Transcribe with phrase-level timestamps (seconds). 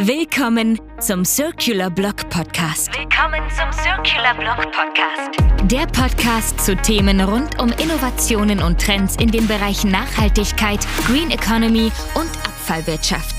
[0.00, 2.96] Willkommen zum Circular Block Podcast.
[2.96, 5.40] Willkommen zum Circular Block Podcast.
[5.68, 11.90] Der Podcast zu Themen rund um Innovationen und Trends in den Bereichen Nachhaltigkeit, Green Economy
[12.14, 13.34] und Abfallwirtschaft.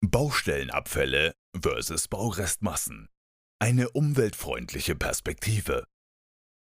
[0.00, 3.08] Baustellenabfälle versus Baurestmassen.
[3.60, 5.84] Eine umweltfreundliche Perspektive.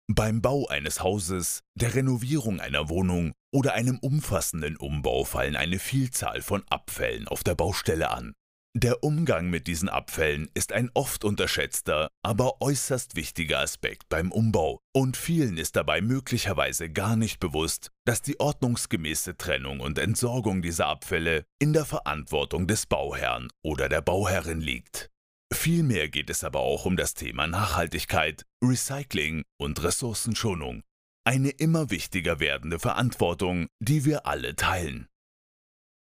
[0.09, 6.43] Beim Bau eines Hauses, der Renovierung einer Wohnung oder einem umfassenden Umbau fallen eine Vielzahl
[6.43, 8.35] von Abfällen auf der Baustelle an.
[8.77, 14.79] Der Umgang mit diesen Abfällen ist ein oft unterschätzter, aber äußerst wichtiger Aspekt beim Umbau
[14.95, 20.87] und vielen ist dabei möglicherweise gar nicht bewusst, dass die ordnungsgemäße Trennung und Entsorgung dieser
[20.87, 25.11] Abfälle in der Verantwortung des Bauherrn oder der Bauherrin liegt.
[25.53, 30.83] Vielmehr geht es aber auch um das Thema Nachhaltigkeit, Recycling und Ressourcenschonung.
[31.25, 35.09] Eine immer wichtiger werdende Verantwortung, die wir alle teilen.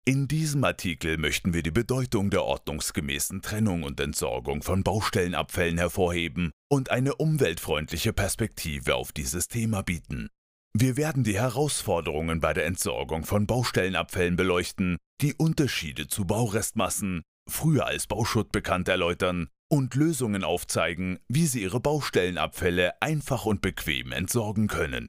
[0.05, 6.51] In diesem Artikel möchten wir die Bedeutung der ordnungsgemäßen Trennung und Entsorgung von Baustellenabfällen hervorheben
[6.69, 10.29] und eine umweltfreundliche Perspektive auf dieses Thema bieten.
[10.75, 17.87] Wir werden die Herausforderungen bei der Entsorgung von Baustellenabfällen beleuchten, die Unterschiede zu Baurestmassen, früher
[17.87, 24.69] als Bauschutt bekannt, erläutern und Lösungen aufzeigen, wie Sie Ihre Baustellenabfälle einfach und bequem entsorgen
[24.69, 25.09] können.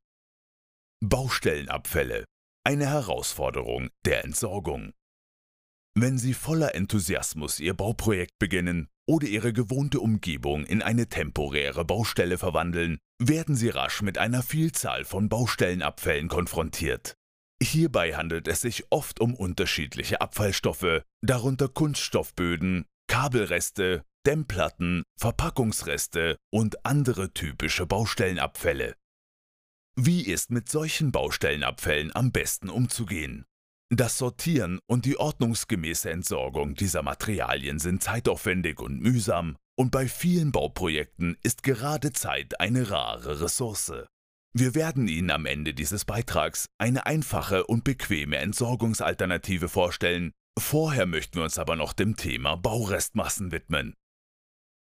[1.02, 2.23] Baustellenabfälle.
[2.66, 4.94] Eine Herausforderung der Entsorgung.
[5.95, 12.38] Wenn Sie voller Enthusiasmus Ihr Bauprojekt beginnen oder Ihre gewohnte Umgebung in eine temporäre Baustelle
[12.38, 17.16] verwandeln, werden Sie rasch mit einer Vielzahl von Baustellenabfällen konfrontiert.
[17.61, 27.33] Hierbei handelt es sich oft um unterschiedliche Abfallstoffe, darunter Kunststoffböden, Kabelreste, Dämmplatten, Verpackungsreste und andere
[27.33, 28.95] typische Baustellenabfälle.
[29.95, 33.45] Wie ist mit solchen Baustellenabfällen am besten umzugehen?
[33.89, 40.52] Das Sortieren und die ordnungsgemäße Entsorgung dieser Materialien sind zeitaufwendig und mühsam und bei vielen
[40.52, 43.93] Bauprojekten ist gerade Zeit eine rare Ressource.
[44.55, 50.31] Wir werden Ihnen am Ende dieses Beitrags eine einfache und bequeme Entsorgungsalternative vorstellen.
[50.58, 53.93] Vorher möchten wir uns aber noch dem Thema Baurestmassen widmen.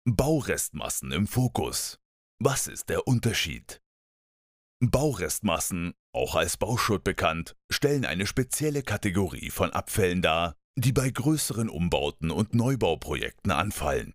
[0.07, 1.99] Baurestmassen im Fokus.
[2.37, 3.81] Was ist der Unterschied?
[4.79, 11.69] Baurestmassen, auch als Bauschutt bekannt, stellen eine spezielle Kategorie von Abfällen dar, die bei größeren
[11.69, 14.13] Umbauten und Neubauprojekten anfallen.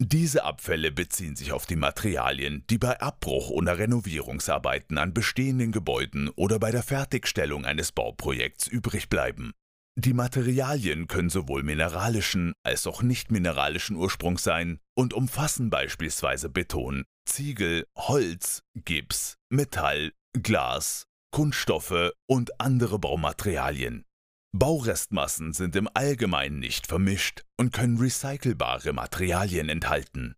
[0.00, 6.30] Diese Abfälle beziehen sich auf die Materialien, die bei Abbruch oder Renovierungsarbeiten an bestehenden Gebäuden
[6.30, 9.52] oder bei der Fertigstellung eines Bauprojekts übrig bleiben.
[10.00, 17.04] Die Materialien können sowohl mineralischen als auch nicht mineralischen Ursprungs sein und umfassen beispielsweise Beton,
[17.28, 24.04] Ziegel, Holz, Gips, Metall, Glas, Kunststoffe und andere Baumaterialien.
[24.56, 30.36] Baurestmassen sind im Allgemeinen nicht vermischt und können recycelbare Materialien enthalten.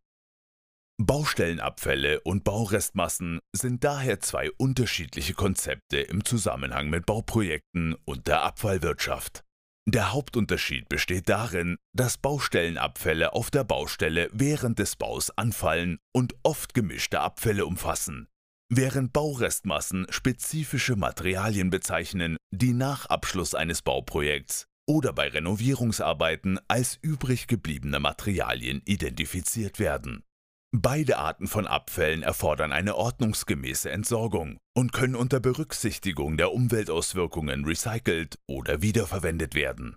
[0.99, 9.45] Baustellenabfälle und Baurestmassen sind daher zwei unterschiedliche Konzepte im Zusammenhang mit Bauprojekten und der Abfallwirtschaft.
[9.87, 16.75] Der Hauptunterschied besteht darin, dass Baustellenabfälle auf der Baustelle während des Baus anfallen und oft
[16.75, 18.29] gemischte Abfälle umfassen,
[18.69, 27.47] während Baurestmassen spezifische Materialien bezeichnen, die nach Abschluss eines Bauprojekts oder bei Renovierungsarbeiten als übrig
[27.47, 30.25] gebliebene Materialien identifiziert werden.
[30.73, 38.39] Beide Arten von Abfällen erfordern eine ordnungsgemäße Entsorgung und können unter Berücksichtigung der Umweltauswirkungen recycelt
[38.47, 39.97] oder wiederverwendet werden.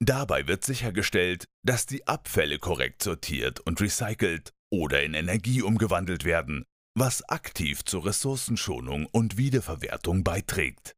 [0.00, 6.64] Dabei wird sichergestellt, dass die Abfälle korrekt sortiert und recycelt oder in Energie umgewandelt werden,
[6.94, 10.94] was aktiv zur Ressourcenschonung und Wiederverwertung beiträgt.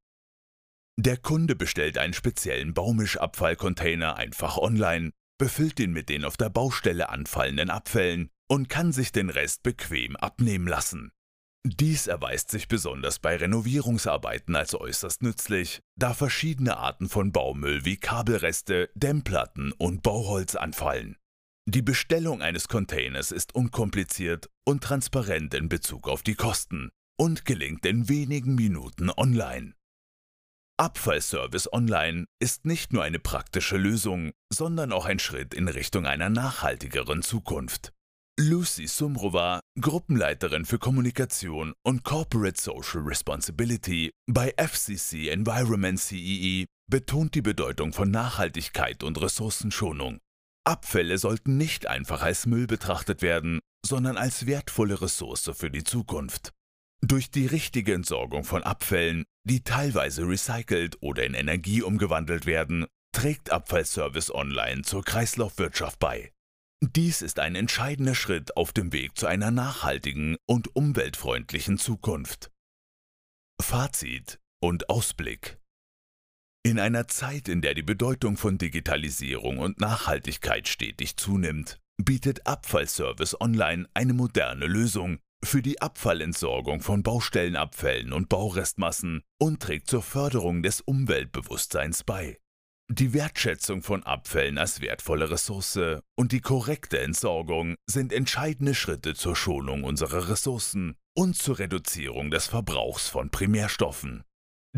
[0.99, 7.09] Der Kunde bestellt einen speziellen Baumischabfallcontainer einfach online, befüllt ihn mit den auf der Baustelle
[7.09, 11.13] anfallenden Abfällen und kann sich den Rest bequem abnehmen lassen.
[11.65, 17.97] Dies erweist sich besonders bei Renovierungsarbeiten als äußerst nützlich, da verschiedene Arten von Baumüll wie
[17.97, 21.17] Kabelreste, Dämmplatten und Bauholz anfallen.
[21.69, 27.85] Die Bestellung eines Containers ist unkompliziert und transparent in Bezug auf die Kosten und gelingt
[27.87, 29.75] in wenigen Minuten online.
[30.79, 36.29] Abfallservice Online ist nicht nur eine praktische Lösung, sondern auch ein Schritt in Richtung einer
[36.29, 37.93] nachhaltigeren Zukunft.
[38.39, 47.35] Lucy Sumrova, Gruppenleiterin für Kommunikation und Corporate Social Responsibility bei FCC Environment CEE, e, betont
[47.35, 50.21] die Bedeutung von Nachhaltigkeit und Ressourcenschonung.
[50.67, 56.53] Abfälle sollten nicht einfach als Müll betrachtet werden, sondern als wertvolle Ressource für die Zukunft.
[57.03, 63.51] Durch die richtige Entsorgung von Abfällen, die teilweise recycelt oder in Energie umgewandelt werden, trägt
[63.51, 66.33] Abfallservice Online zur Kreislaufwirtschaft bei.
[66.83, 72.51] Dies ist ein entscheidender Schritt auf dem Weg zu einer nachhaltigen und umweltfreundlichen Zukunft.
[73.63, 75.59] Fazit und Ausblick
[76.67, 83.41] In einer Zeit, in der die Bedeutung von Digitalisierung und Nachhaltigkeit stetig zunimmt, bietet Abfallservice
[83.41, 90.65] Online eine moderne Lösung, für die Abfallentsorgung von Baustellenabfällen und Baurestmassen und trägt zur Förderung
[90.65, 92.37] des Umweltbewusstseins bei.
[92.91, 99.37] Die Wertschätzung von Abfällen als wertvolle Ressource und die korrekte Entsorgung sind entscheidende Schritte zur
[99.37, 104.25] Schonung unserer Ressourcen und zur Reduzierung des Verbrauchs von Primärstoffen.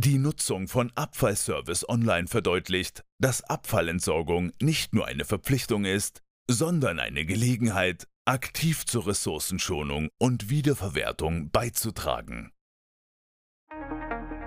[0.00, 7.24] Die Nutzung von Abfallservice Online verdeutlicht, dass Abfallentsorgung nicht nur eine Verpflichtung ist, sondern eine
[7.24, 12.52] Gelegenheit, aktiv zur Ressourcenschonung und Wiederverwertung beizutragen.